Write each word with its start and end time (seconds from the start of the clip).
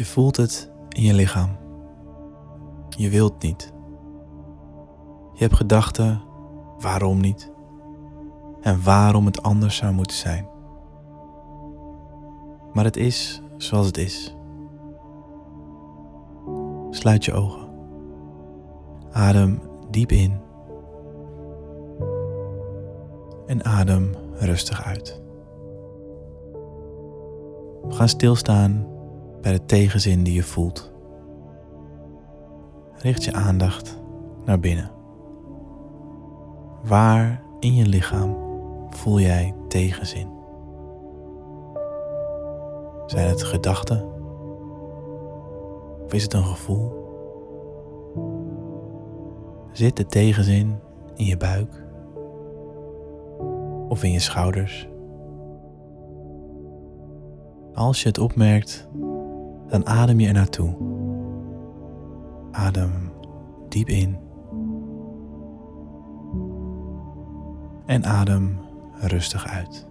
Je 0.00 0.06
voelt 0.06 0.36
het 0.36 0.70
in 0.88 1.02
je 1.02 1.14
lichaam. 1.14 1.50
Je 2.88 3.08
wilt 3.10 3.42
niet. 3.42 3.72
Je 5.32 5.42
hebt 5.42 5.54
gedachten 5.54 6.22
waarom 6.78 7.20
niet 7.20 7.52
en 8.60 8.82
waarom 8.84 9.26
het 9.26 9.42
anders 9.42 9.76
zou 9.76 9.92
moeten 9.92 10.16
zijn. 10.16 10.48
Maar 12.72 12.84
het 12.84 12.96
is 12.96 13.42
zoals 13.56 13.86
het 13.86 13.96
is. 13.96 14.36
Sluit 16.90 17.24
je 17.24 17.32
ogen. 17.32 17.68
Adem 19.10 19.60
diep 19.90 20.12
in. 20.12 20.40
En 23.46 23.64
adem 23.64 24.14
rustig 24.32 24.84
uit. 24.84 25.22
We 27.82 27.94
gaan 27.94 28.08
stilstaan 28.08 28.86
bij 29.40 29.52
de 29.52 29.64
tegenzin 29.64 30.22
die 30.22 30.34
je 30.34 30.42
voelt. 30.42 30.92
Richt 32.96 33.24
je 33.24 33.32
aandacht 33.32 34.00
naar 34.44 34.60
binnen. 34.60 34.90
Waar 36.84 37.42
in 37.58 37.74
je 37.74 37.86
lichaam 37.86 38.36
voel 38.90 39.20
jij 39.20 39.54
tegenzin? 39.68 40.28
Zijn 43.06 43.28
het 43.28 43.42
gedachten? 43.42 44.08
Of 46.04 46.12
is 46.12 46.22
het 46.22 46.32
een 46.32 46.44
gevoel? 46.44 46.98
Zit 49.72 49.96
de 49.96 50.06
tegenzin 50.06 50.78
in 51.14 51.24
je 51.24 51.36
buik? 51.36 51.84
Of 53.88 54.02
in 54.02 54.12
je 54.12 54.18
schouders? 54.18 54.88
Als 57.74 58.02
je 58.02 58.08
het 58.08 58.18
opmerkt, 58.18 58.88
dan 59.70 59.86
adem 59.86 60.20
je 60.20 60.26
er 60.26 60.32
naartoe. 60.32 60.76
Adem 62.50 63.12
diep 63.68 63.88
in. 63.88 64.18
En 67.86 68.04
adem 68.04 68.58
rustig 68.94 69.46
uit. 69.46 69.88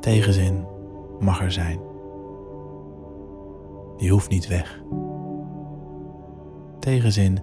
Tegenzin 0.00 0.64
mag 1.18 1.42
er 1.42 1.52
zijn. 1.52 1.80
Die 3.96 4.10
hoeft 4.10 4.30
niet 4.30 4.48
weg. 4.48 4.82
Tegenzin 6.78 7.38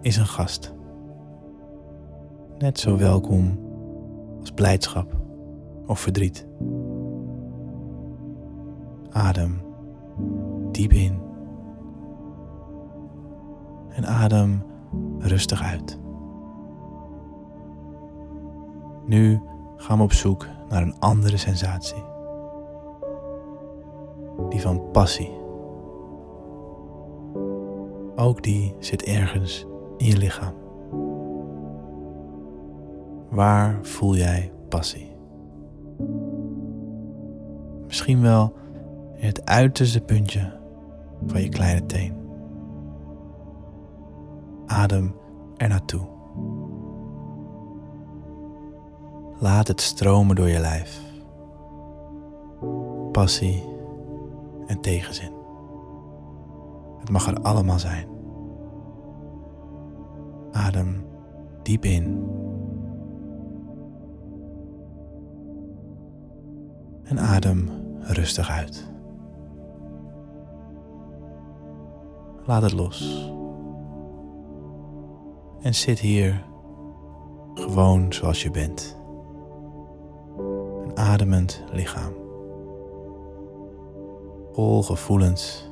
is 0.00 0.16
een 0.16 0.26
gast. 0.26 0.74
Net 2.58 2.78
zo 2.78 2.96
welkom 2.96 3.58
als 4.40 4.50
blijdschap 4.50 5.16
of 5.86 6.00
verdriet. 6.00 6.46
Adem 9.14 9.62
diep 10.70 10.92
in 10.92 11.20
en 13.88 14.06
adem 14.06 14.62
rustig 15.18 15.62
uit. 15.62 16.00
Nu 19.06 19.40
gaan 19.76 19.98
we 19.98 20.04
op 20.04 20.12
zoek 20.12 20.46
naar 20.68 20.82
een 20.82 20.98
andere 20.98 21.36
sensatie. 21.36 22.04
Die 24.48 24.60
van 24.60 24.90
passie. 24.92 25.32
Ook 28.16 28.42
die 28.42 28.74
zit 28.78 29.02
ergens 29.02 29.66
in 29.96 30.06
je 30.06 30.16
lichaam. 30.16 30.54
Waar 33.30 33.78
voel 33.82 34.16
jij 34.16 34.52
passie? 34.68 35.16
Misschien 37.86 38.22
wel 38.22 38.52
in 39.16 39.26
het 39.26 39.46
uiterste 39.46 40.00
puntje 40.00 40.52
van 41.26 41.40
je 41.42 41.48
kleine 41.48 41.86
teen. 41.86 42.14
Adem 44.66 45.14
er 45.56 45.68
naartoe. 45.68 46.06
Laat 49.38 49.68
het 49.68 49.80
stromen 49.80 50.36
door 50.36 50.48
je 50.48 50.58
lijf. 50.58 51.00
Passie 53.12 53.62
en 54.66 54.80
tegenzin. 54.80 55.32
Het 56.98 57.10
mag 57.10 57.26
er 57.26 57.40
allemaal 57.40 57.78
zijn. 57.78 58.06
Adem 60.52 61.04
diep 61.62 61.84
in. 61.84 62.28
En 67.04 67.18
adem 67.20 67.70
rustig 68.00 68.50
uit. 68.50 68.93
Laat 72.46 72.62
het 72.62 72.72
los. 72.72 73.32
En 75.60 75.74
zit 75.74 75.98
hier 75.98 76.44
gewoon 77.54 78.12
zoals 78.12 78.42
je 78.42 78.50
bent. 78.50 78.96
Een 80.82 80.96
ademend 80.96 81.64
lichaam. 81.72 82.12
Vol 84.52 84.82
gevoelens 84.82 85.70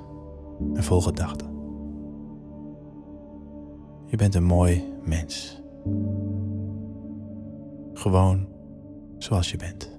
en 0.74 0.82
vol 0.82 1.00
gedachten. 1.00 1.50
Je 4.06 4.16
bent 4.16 4.34
een 4.34 4.44
mooi 4.44 4.94
mens. 5.04 5.62
Gewoon 7.92 8.46
zoals 9.18 9.50
je 9.50 9.56
bent. 9.56 9.91